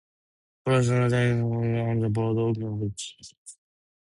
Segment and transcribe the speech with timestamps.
[0.65, 3.17] Professional tennis was played at Anfield on boards on the pitch.